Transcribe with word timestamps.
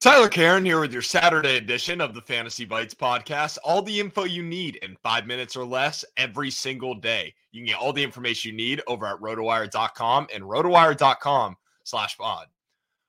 Tyler 0.00 0.28
Caron 0.28 0.64
here 0.64 0.78
with 0.78 0.92
your 0.92 1.02
Saturday 1.02 1.56
edition 1.56 2.00
of 2.00 2.14
the 2.14 2.20
Fantasy 2.20 2.64
Bites 2.64 2.94
podcast. 2.94 3.58
All 3.64 3.82
the 3.82 3.98
info 3.98 4.22
you 4.22 4.44
need 4.44 4.76
in 4.76 4.96
five 5.02 5.26
minutes 5.26 5.56
or 5.56 5.64
less 5.64 6.04
every 6.16 6.52
single 6.52 6.94
day. 6.94 7.34
You 7.50 7.62
can 7.62 7.66
get 7.66 7.80
all 7.80 7.92
the 7.92 8.04
information 8.04 8.52
you 8.52 8.56
need 8.56 8.80
over 8.86 9.06
at 9.06 9.18
rotowire.com 9.18 10.28
and 10.32 10.44
rotowire.com 10.44 11.56
slash 11.82 12.16
pod. 12.16 12.46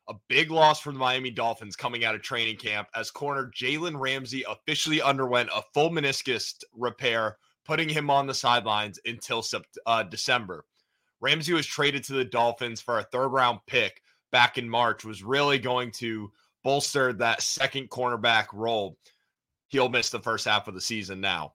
A 0.08 0.16
big 0.30 0.50
loss 0.50 0.80
for 0.80 0.92
the 0.92 0.98
Miami 0.98 1.30
Dolphins 1.30 1.76
coming 1.76 2.06
out 2.06 2.16
of 2.16 2.24
training 2.24 2.58
camp 2.58 2.88
as 2.96 3.12
corner 3.12 3.52
Jalen 3.56 4.00
Ramsey 4.00 4.44
officially 4.50 5.00
underwent 5.00 5.50
a 5.56 5.62
full 5.76 5.92
meniscus 5.92 6.56
repair, 6.76 7.38
putting 7.66 7.88
him 7.88 8.10
on 8.10 8.26
the 8.26 8.34
sidelines 8.34 9.00
until 9.06 9.46
uh, 9.86 10.02
December. 10.02 10.66
Ramsey 11.22 11.54
was 11.54 11.68
traded 11.68 12.04
to 12.06 12.14
the 12.14 12.26
Dolphins 12.26 12.82
for 12.82 12.98
a 12.98 13.04
third 13.04 13.28
round 13.28 13.60
pick 13.68 14.02
back 14.32 14.58
in 14.58 14.68
March, 14.68 15.06
was 15.06 15.22
really 15.22 15.60
going 15.60 15.92
to 15.92 16.32
bolster 16.64 17.14
that 17.14 17.42
second 17.42 17.90
cornerback 17.90 18.48
role. 18.54 18.98
He'll 19.68 19.90
miss 19.90 20.10
the 20.10 20.20
first 20.20 20.46
half 20.46 20.68
of 20.68 20.74
the 20.74 20.82
season 20.82 21.22
now. 21.22 21.54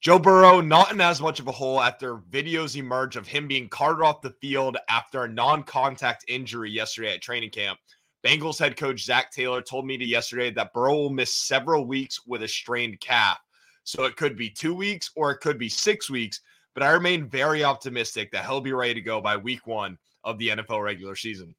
Joe 0.00 0.18
Burrow 0.18 0.60
not 0.60 0.92
in 0.92 1.00
as 1.00 1.20
much 1.20 1.40
of 1.40 1.48
a 1.48 1.52
hole 1.52 1.80
after 1.80 2.18
videos 2.18 2.76
emerge 2.76 3.16
of 3.16 3.26
him 3.26 3.48
being 3.48 3.68
carted 3.68 4.04
off 4.04 4.22
the 4.22 4.34
field 4.40 4.76
after 4.88 5.24
a 5.24 5.28
non-contact 5.28 6.24
injury 6.28 6.70
yesterday 6.70 7.14
at 7.14 7.20
training 7.20 7.50
camp. 7.50 7.78
Bengals 8.24 8.58
head 8.58 8.76
coach 8.76 9.04
Zac 9.04 9.32
Taylor 9.32 9.60
told 9.60 9.86
me 9.86 9.96
to 9.96 10.04
yesterday 10.04 10.50
that 10.52 10.72
Burrow 10.72 10.94
will 10.94 11.10
miss 11.10 11.34
several 11.34 11.84
weeks 11.84 12.20
with 12.26 12.44
a 12.44 12.48
strained 12.48 13.00
calf. 13.00 13.38
So 13.82 14.04
it 14.04 14.16
could 14.16 14.36
be 14.36 14.50
two 14.50 14.74
weeks 14.74 15.10
or 15.16 15.32
it 15.32 15.38
could 15.38 15.58
be 15.58 15.68
six 15.68 16.08
weeks, 16.08 16.42
but 16.74 16.82
I 16.82 16.90
remain 16.90 17.28
very 17.28 17.64
optimistic 17.64 18.30
that 18.30 18.44
he'll 18.44 18.60
be 18.60 18.72
ready 18.72 18.94
to 18.94 19.00
go 19.00 19.20
by 19.20 19.36
week 19.36 19.66
one 19.66 19.98
of 20.24 20.38
the 20.38 20.48
NFL 20.48 20.84
regular 20.84 21.16
season. 21.16 21.54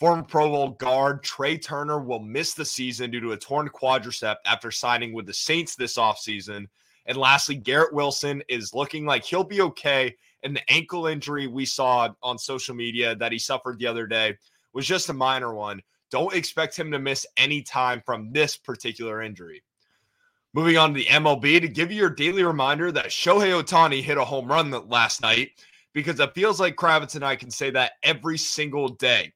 Former 0.00 0.24
Pro 0.24 0.50
Bowl 0.50 0.70
guard 0.70 1.22
Trai 1.22 1.62
Turner 1.62 2.00
will 2.00 2.20
miss 2.20 2.54
the 2.54 2.64
season 2.64 3.10
due 3.10 3.20
to 3.20 3.32
a 3.32 3.36
torn 3.36 3.68
quadricep 3.68 4.36
after 4.44 4.70
signing 4.70 5.12
with 5.12 5.26
the 5.26 5.32
Saints 5.32 5.76
this 5.76 5.96
offseason. 5.96 6.66
And 7.06 7.16
lastly, 7.16 7.54
Garrett 7.54 7.94
Wilson 7.94 8.42
is 8.48 8.74
looking 8.74 9.06
like 9.06 9.24
he'll 9.24 9.44
be 9.44 9.60
okay. 9.60 10.16
And 10.42 10.56
the 10.56 10.70
ankle 10.70 11.06
injury 11.06 11.46
we 11.46 11.64
saw 11.64 12.08
on 12.22 12.38
social 12.38 12.74
media 12.74 13.14
that 13.14 13.32
he 13.32 13.38
suffered 13.38 13.78
the 13.78 13.86
other 13.86 14.06
day 14.06 14.36
was 14.72 14.86
just 14.86 15.08
a 15.08 15.14
minor 15.14 15.54
one. 15.54 15.80
Don't 16.10 16.34
expect 16.34 16.76
him 16.76 16.90
to 16.90 16.98
miss 16.98 17.26
any 17.36 17.62
time 17.62 18.02
from 18.04 18.32
this 18.32 18.56
particular 18.56 19.22
injury. 19.22 19.62
Moving 20.54 20.76
on 20.76 20.92
to 20.92 21.00
the 21.00 21.06
MLB 21.06 21.60
to 21.60 21.68
give 21.68 21.90
you 21.90 21.98
your 21.98 22.10
daily 22.10 22.44
reminder 22.44 22.92
that 22.92 23.06
Shohei 23.06 23.60
Ohtani 23.60 24.02
hit 24.02 24.18
a 24.18 24.24
home 24.24 24.46
run 24.46 24.70
last 24.88 25.22
night 25.22 25.50
because 25.92 26.20
it 26.20 26.34
feels 26.34 26.60
like 26.60 26.76
Kravitz 26.76 27.14
and 27.14 27.24
I 27.24 27.36
can 27.36 27.50
say 27.50 27.70
that 27.70 27.92
every 28.02 28.38
single 28.38 28.88
day. 28.88 29.32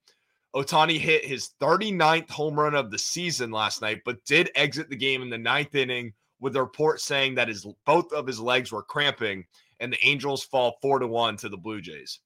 Ohtani 0.54 0.98
hit 0.98 1.24
his 1.24 1.50
39th 1.60 2.30
home 2.30 2.58
run 2.58 2.74
of 2.74 2.90
the 2.90 2.98
season 2.98 3.50
last 3.50 3.82
night, 3.82 4.00
but 4.04 4.24
did 4.24 4.50
exit 4.54 4.88
the 4.88 4.96
game 4.96 5.20
in 5.22 5.28
the 5.28 5.38
ninth 5.38 5.74
inning 5.74 6.12
with 6.40 6.56
a 6.56 6.62
report 6.62 7.00
saying 7.00 7.34
that 7.34 7.48
his 7.48 7.66
both 7.84 8.12
of 8.12 8.26
his 8.26 8.40
legs 8.40 8.72
were 8.72 8.82
cramping, 8.82 9.44
and 9.80 9.92
the 9.92 10.06
Angels 10.06 10.44
fall 10.44 10.78
four 10.80 10.98
to 10.98 11.06
one 11.06 11.36
to 11.36 11.48
the 11.48 11.56
Blue 11.56 11.80
Jays. 11.80 12.20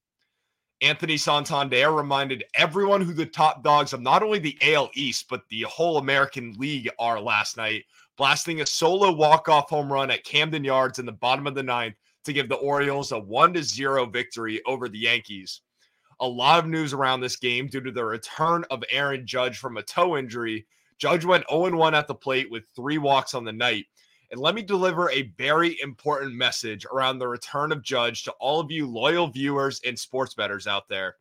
Anthony 0.81 1.17
Santander 1.17 1.93
reminded 1.93 2.45
everyone 2.55 3.01
who 3.01 3.13
the 3.13 3.27
top 3.27 3.63
dogs 3.63 3.93
of 3.93 4.01
not 4.01 4.23
only 4.23 4.39
the 4.39 4.59
AL 4.63 4.91
East 4.95 5.27
but 5.29 5.43
the 5.49 5.63
whole 5.63 5.99
American 5.99 6.55
League 6.59 6.89
are 6.99 7.21
last 7.21 7.57
night, 7.57 7.85
blasting 8.17 8.61
a 8.61 8.67
solo 8.67 9.13
walk-off 9.13 9.69
home 9.69 9.93
run 9.93 10.11
at 10.11 10.25
Camden 10.25 10.65
Yards 10.65 10.99
in 10.99 11.07
the 11.07 11.13
bottom 11.13 11.47
of 11.47 11.55
the 11.55 11.63
ninth 11.63 11.95
to 12.25 12.33
give 12.33 12.49
the 12.49 12.57
Orioles 12.57 13.13
a 13.13 13.19
one 13.19 13.53
to 13.55 13.63
zero 13.63 14.07
victory 14.07 14.61
over 14.67 14.89
the 14.89 14.99
Yankees 14.99 15.61
a 16.23 16.27
lot 16.27 16.61
of 16.61 16.71
news 16.71 16.93
around 16.93 17.21
this 17.21 17.37
game 17.37 17.67
due 17.67 17.81
to 17.81 17.91
the 17.91 18.05
return 18.05 18.65
of 18.71 18.85
Aaron 18.91 19.27
Judge 19.27 19.59
from 19.59 19.77
a 19.77 19.83
toe 19.83 20.17
injury. 20.17 20.67
Judge 20.97 21.25
went 21.25 21.45
0 21.51 21.77
1 21.77 21.95
at 21.95 22.07
the 22.07 22.15
plate 22.15 22.49
with 22.49 22.63
three 22.75 22.97
walks 22.97 23.35
on 23.35 23.45
the 23.45 23.53
night. 23.53 23.87
And 24.31 24.41
let 24.41 24.55
me 24.55 24.63
deliver 24.63 25.11
a 25.11 25.33
very 25.37 25.79
important 25.83 26.33
message 26.35 26.87
around 26.87 27.19
the 27.19 27.29
return 27.29 27.73
of 27.73 27.83
Judge 27.83 28.23
to 28.23 28.33
all 28.41 28.61
of 28.61 28.71
you 28.71 28.87
loyal 28.87 29.27
viewers 29.27 29.81
and 29.85 29.99
sports 29.99 30.33
bettors 30.33 30.67
out 30.67 30.89
there. 30.89 31.17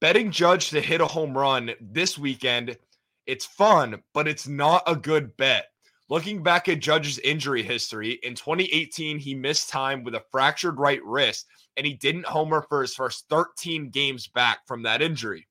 Betting 0.00 0.30
Judge 0.30 0.70
to 0.70 0.80
hit 0.80 1.00
a 1.00 1.06
home 1.06 1.36
run 1.36 1.72
this 1.80 2.16
weekend, 2.16 2.78
it's 3.26 3.44
fun, 3.44 4.02
but 4.14 4.28
it's 4.28 4.46
not 4.46 4.84
a 4.86 4.94
good 4.94 5.36
bet. 5.36 5.66
Looking 6.08 6.40
back 6.40 6.68
at 6.68 6.78
Judge's 6.78 7.18
injury 7.18 7.64
history, 7.64 8.20
in 8.22 8.36
2018, 8.36 9.18
he 9.18 9.34
missed 9.34 9.68
time 9.68 10.04
with 10.04 10.14
a 10.14 10.22
fractured 10.30 10.78
right 10.78 11.04
wrist 11.04 11.46
and 11.76 11.84
he 11.84 11.94
didn't 11.94 12.26
homer 12.26 12.62
for 12.68 12.80
his 12.80 12.94
first 12.94 13.24
13 13.28 13.90
games 13.90 14.28
back 14.28 14.60
from 14.68 14.84
that 14.84 15.02
injury. 15.02 15.48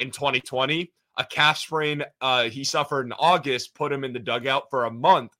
In 0.00 0.10
2020, 0.10 0.90
a 1.18 1.24
calf 1.24 1.58
sprain 1.58 2.04
uh, 2.22 2.44
he 2.44 2.64
suffered 2.64 3.04
in 3.04 3.12
August 3.12 3.74
put 3.74 3.92
him 3.92 4.02
in 4.02 4.14
the 4.14 4.18
dugout 4.18 4.70
for 4.70 4.86
a 4.86 4.90
month. 4.90 5.32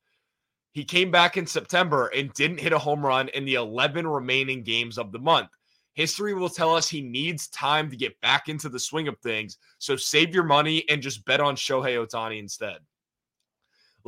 He 0.72 0.84
came 0.84 1.10
back 1.10 1.38
in 1.38 1.46
September 1.46 2.08
and 2.08 2.32
didn't 2.34 2.60
hit 2.60 2.74
a 2.74 2.78
home 2.78 3.04
run 3.04 3.28
in 3.30 3.46
the 3.46 3.54
11 3.54 4.06
remaining 4.06 4.64
games 4.64 4.98
of 4.98 5.12
the 5.12 5.18
month. 5.18 5.48
History 5.94 6.34
will 6.34 6.50
tell 6.50 6.76
us 6.76 6.88
he 6.88 7.00
needs 7.00 7.48
time 7.48 7.90
to 7.90 7.96
get 7.96 8.20
back 8.20 8.48
into 8.48 8.68
the 8.68 8.78
swing 8.78 9.08
of 9.08 9.18
things. 9.18 9.56
So 9.78 9.96
save 9.96 10.34
your 10.34 10.44
money 10.44 10.84
and 10.90 11.00
just 11.00 11.24
bet 11.24 11.40
on 11.40 11.56
Shohei 11.56 12.06
Ohtani 12.06 12.38
instead. 12.38 12.78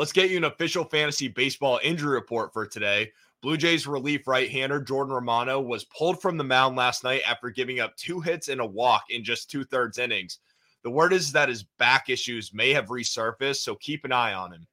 Let's 0.00 0.12
get 0.12 0.30
you 0.30 0.38
an 0.38 0.44
official 0.44 0.84
fantasy 0.84 1.28
baseball 1.28 1.78
injury 1.82 2.14
report 2.14 2.54
for 2.54 2.66
today. 2.66 3.12
Blue 3.42 3.58
Jays 3.58 3.86
relief 3.86 4.26
right 4.26 4.48
hander 4.48 4.80
Jordan 4.80 5.12
Romano 5.12 5.60
was 5.60 5.84
pulled 5.84 6.22
from 6.22 6.38
the 6.38 6.42
mound 6.42 6.74
last 6.74 7.04
night 7.04 7.20
after 7.28 7.50
giving 7.50 7.80
up 7.80 7.94
two 7.96 8.18
hits 8.18 8.48
and 8.48 8.62
a 8.62 8.66
walk 8.66 9.04
in 9.10 9.22
just 9.22 9.50
two 9.50 9.62
thirds 9.62 9.98
innings. 9.98 10.38
The 10.84 10.90
word 10.90 11.12
is 11.12 11.32
that 11.32 11.50
his 11.50 11.64
back 11.78 12.08
issues 12.08 12.54
may 12.54 12.72
have 12.72 12.86
resurfaced, 12.86 13.56
so 13.56 13.74
keep 13.74 14.06
an 14.06 14.10
eye 14.12 14.32
on 14.32 14.54
him. 14.54 14.66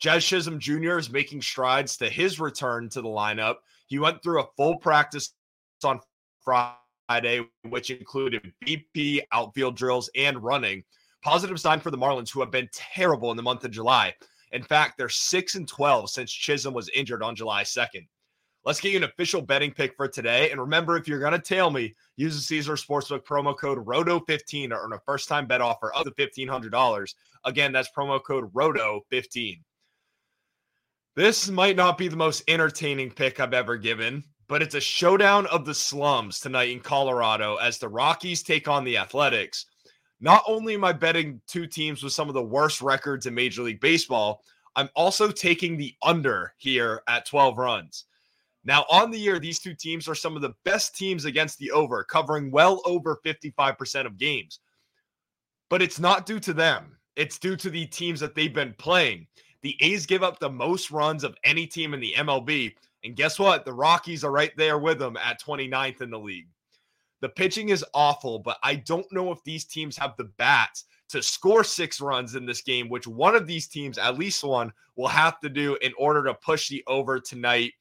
Jazz 0.00 0.24
Chisholm 0.24 0.58
Jr. 0.58 0.98
is 0.98 1.10
making 1.10 1.42
strides 1.42 1.96
to 1.98 2.10
his 2.10 2.40
return 2.40 2.88
to 2.88 3.00
the 3.00 3.08
lineup. 3.08 3.58
He 3.86 4.00
went 4.00 4.20
through 4.20 4.42
a 4.42 4.48
full 4.56 4.78
practice 4.78 5.32
on 5.84 6.00
Friday, 6.44 7.46
which 7.68 7.90
included 7.90 8.52
BP, 8.66 9.20
outfield 9.30 9.76
drills, 9.76 10.10
and 10.16 10.42
running. 10.42 10.82
Positive 11.22 11.60
sign 11.60 11.78
for 11.78 11.92
the 11.92 11.98
Marlins, 11.98 12.32
who 12.32 12.40
have 12.40 12.50
been 12.50 12.68
terrible 12.72 13.30
in 13.30 13.36
the 13.36 13.44
month 13.44 13.64
of 13.64 13.70
July. 13.70 14.12
In 14.52 14.62
fact, 14.62 14.98
they're 14.98 15.08
6 15.08 15.54
and 15.54 15.68
12 15.68 16.10
since 16.10 16.32
Chisholm 16.32 16.74
was 16.74 16.90
injured 16.90 17.22
on 17.22 17.36
July 17.36 17.62
2nd. 17.62 18.06
Let's 18.64 18.80
get 18.80 18.92
you 18.92 18.98
an 18.98 19.04
official 19.04 19.40
betting 19.40 19.70
pick 19.70 19.96
for 19.96 20.06
today. 20.06 20.50
And 20.50 20.60
remember, 20.60 20.96
if 20.96 21.08
you're 21.08 21.20
going 21.20 21.32
to 21.32 21.38
tail 21.38 21.70
me, 21.70 21.94
use 22.16 22.34
the 22.34 22.42
Caesar 22.42 22.74
Sportsbook 22.74 23.24
promo 23.24 23.56
code 23.56 23.84
ROTO15 23.86 24.68
to 24.68 24.76
earn 24.76 24.92
a 24.92 24.98
first 25.06 25.28
time 25.28 25.46
bet 25.46 25.62
offer 25.62 25.92
of 25.94 26.04
the 26.04 26.10
$1,500. 26.12 27.14
Again, 27.44 27.72
that's 27.72 27.88
promo 27.96 28.22
code 28.22 28.52
ROTO15. 28.52 29.60
This 31.16 31.48
might 31.48 31.76
not 31.76 31.96
be 31.96 32.08
the 32.08 32.16
most 32.16 32.44
entertaining 32.48 33.10
pick 33.10 33.40
I've 33.40 33.54
ever 33.54 33.76
given, 33.76 34.24
but 34.46 34.62
it's 34.62 34.74
a 34.74 34.80
showdown 34.80 35.46
of 35.46 35.64
the 35.64 35.74
slums 35.74 36.38
tonight 36.38 36.70
in 36.70 36.80
Colorado 36.80 37.56
as 37.56 37.78
the 37.78 37.88
Rockies 37.88 38.42
take 38.42 38.68
on 38.68 38.84
the 38.84 38.98
Athletics. 38.98 39.66
Not 40.20 40.42
only 40.46 40.74
am 40.74 40.84
I 40.84 40.92
betting 40.92 41.40
two 41.46 41.66
teams 41.66 42.02
with 42.02 42.12
some 42.12 42.28
of 42.28 42.34
the 42.34 42.42
worst 42.42 42.82
records 42.82 43.26
in 43.26 43.34
Major 43.34 43.62
League 43.62 43.80
Baseball, 43.80 44.42
I'm 44.76 44.90
also 44.94 45.30
taking 45.30 45.76
the 45.76 45.94
under 46.02 46.54
here 46.58 47.02
at 47.08 47.26
12 47.26 47.58
runs. 47.58 48.04
Now, 48.64 48.84
on 48.90 49.10
the 49.10 49.18
year, 49.18 49.38
these 49.38 49.58
two 49.58 49.74
teams 49.74 50.06
are 50.06 50.14
some 50.14 50.36
of 50.36 50.42
the 50.42 50.54
best 50.64 50.94
teams 50.94 51.24
against 51.24 51.58
the 51.58 51.70
over, 51.70 52.04
covering 52.04 52.50
well 52.50 52.82
over 52.84 53.18
55% 53.24 54.06
of 54.06 54.18
games. 54.18 54.60
But 55.70 55.80
it's 55.80 55.98
not 55.98 56.26
due 56.26 56.40
to 56.40 56.52
them, 56.52 56.98
it's 57.16 57.38
due 57.38 57.56
to 57.56 57.70
the 57.70 57.86
teams 57.86 58.20
that 58.20 58.34
they've 58.34 58.52
been 58.52 58.74
playing. 58.78 59.26
The 59.62 59.76
A's 59.80 60.06
give 60.06 60.22
up 60.22 60.38
the 60.38 60.50
most 60.50 60.90
runs 60.90 61.24
of 61.24 61.36
any 61.44 61.66
team 61.66 61.94
in 61.94 62.00
the 62.00 62.14
MLB. 62.16 62.74
And 63.04 63.16
guess 63.16 63.38
what? 63.38 63.64
The 63.64 63.72
Rockies 63.72 64.24
are 64.24 64.30
right 64.30 64.52
there 64.56 64.78
with 64.78 64.98
them 64.98 65.16
at 65.16 65.40
29th 65.40 66.00
in 66.00 66.10
the 66.10 66.18
league. 66.18 66.48
The 67.20 67.28
pitching 67.28 67.68
is 67.68 67.84
awful, 67.94 68.38
but 68.38 68.58
I 68.62 68.76
don't 68.76 69.10
know 69.12 69.30
if 69.30 69.42
these 69.44 69.64
teams 69.64 69.96
have 69.98 70.16
the 70.16 70.24
bats 70.24 70.84
to 71.10 71.22
score 71.22 71.64
six 71.64 72.00
runs 72.00 72.34
in 72.34 72.46
this 72.46 72.62
game, 72.62 72.88
which 72.88 73.06
one 73.06 73.34
of 73.34 73.46
these 73.46 73.66
teams, 73.66 73.98
at 73.98 74.18
least 74.18 74.44
one, 74.44 74.72
will 74.96 75.08
have 75.08 75.40
to 75.40 75.48
do 75.48 75.76
in 75.82 75.92
order 75.98 76.22
to 76.24 76.34
push 76.34 76.68
the 76.68 76.82
over 76.86 77.18
tonight. 77.20 77.72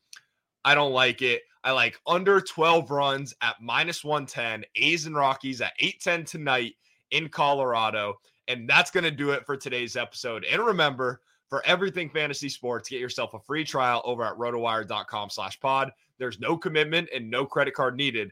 I 0.66 0.76
don't 0.76 0.94
like 0.94 1.22
it. 1.22 1.44
I 1.64 1.72
like 1.72 2.00
under 2.08 2.42
12 2.42 2.90
runs 2.90 3.34
at 3.42 3.62
minus 3.62 4.04
110, 4.04 4.66
A's 4.76 5.06
and 5.06 5.16
Rockies 5.16 5.62
at 5.62 5.74
810 5.80 6.26
tonight 6.26 6.76
in 7.12 7.30
Colorado. 7.30 8.20
And 8.48 8.68
that's 8.68 8.92
going 8.92 9.04
to 9.04 9.12
do 9.12 9.32
it 9.32 9.46
for 9.46 9.56
today's 9.56 9.96
episode. 9.96 10.46
And 10.46 10.62
remember, 10.62 11.22
for 11.50 11.66
everything 11.66 12.10
fantasy 12.10 12.50
sports, 12.50 12.90
get 12.90 13.00
yourself 13.00 13.34
a 13.34 13.40
free 13.40 13.64
trial 13.64 14.02
over 14.06 14.24
at 14.24 14.38
rotowire.com 14.38 15.30
slash 15.30 15.60
pod. 15.60 15.92
There's 16.18 16.40
no 16.40 16.58
commitment 16.58 17.10
and 17.14 17.30
no 17.30 17.46
credit 17.46 17.74
card 17.74 17.96
needed. 17.96 18.32